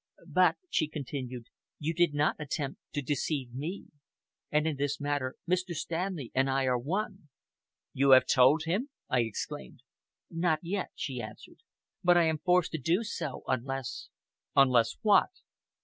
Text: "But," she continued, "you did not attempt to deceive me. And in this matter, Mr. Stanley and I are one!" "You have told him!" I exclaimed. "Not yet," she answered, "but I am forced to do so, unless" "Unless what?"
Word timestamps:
"But," 0.25 0.55
she 0.71 0.87
continued, 0.87 1.45
"you 1.77 1.93
did 1.93 2.15
not 2.15 2.35
attempt 2.39 2.81
to 2.93 3.03
deceive 3.03 3.53
me. 3.53 3.85
And 4.51 4.65
in 4.65 4.75
this 4.77 4.99
matter, 4.99 5.35
Mr. 5.47 5.75
Stanley 5.75 6.31
and 6.33 6.49
I 6.49 6.63
are 6.63 6.75
one!" 6.79 7.29
"You 7.93 8.09
have 8.09 8.25
told 8.25 8.63
him!" 8.63 8.89
I 9.09 9.19
exclaimed. 9.19 9.83
"Not 10.31 10.57
yet," 10.63 10.89
she 10.95 11.21
answered, 11.21 11.59
"but 12.03 12.17
I 12.17 12.23
am 12.23 12.39
forced 12.39 12.71
to 12.71 12.79
do 12.79 13.03
so, 13.03 13.43
unless" 13.47 14.09
"Unless 14.55 14.97
what?" 15.03 15.29